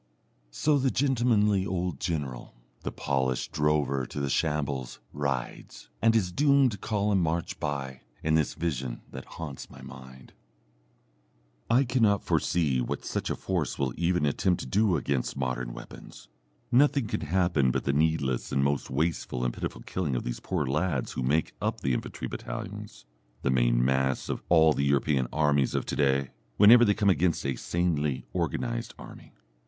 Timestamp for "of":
20.15-20.23, 24.29-24.41, 25.75-25.85